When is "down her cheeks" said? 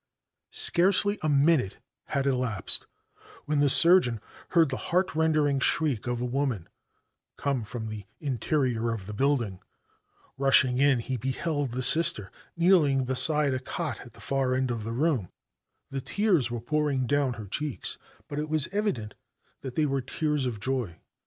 17.05-17.99